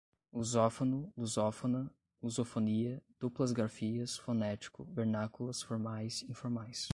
[0.33, 1.91] lusófono, lusófona,
[2.23, 6.89] lusofonia, duplas grafias, fonético, vernáculas, formais, informais